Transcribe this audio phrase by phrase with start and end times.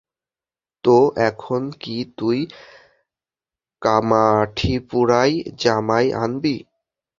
[0.83, 0.95] তো
[1.29, 2.37] এখন কি তুই
[3.81, 6.55] কামাঠিপুরায় জামাই আনবি?